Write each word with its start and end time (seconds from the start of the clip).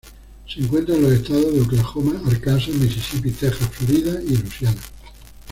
Se 0.47 0.59
encuentra 0.59 0.95
en 0.95 1.03
los 1.03 1.11
estados 1.11 1.53
de 1.53 1.61
Oklahoma, 1.61 2.19
Arkansas, 2.25 2.73
Mississippi, 2.73 3.29
Texas, 3.29 3.69
Florida 3.69 4.19
y 4.23 4.35
Luisiana. 4.35 4.81